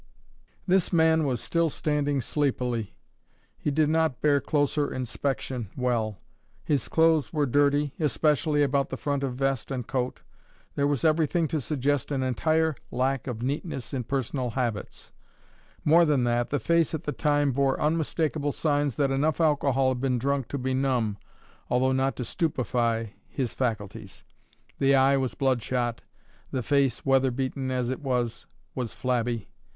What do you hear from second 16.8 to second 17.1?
at